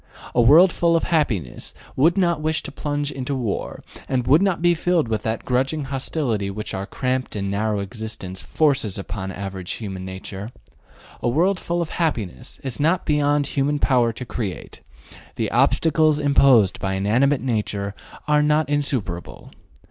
[0.33, 4.59] A world full of happiness would not wish to plunge into war, and would not
[4.59, 9.73] be filled with that grudging hostility which our cramped and narrow existence forces upon average
[9.73, 10.51] human nature.
[11.21, 14.81] A world full of happiness is not beyond human power to create;
[15.35, 17.93] the obstacles imposed by inanimate nature
[18.27, 19.51] are not insuperable.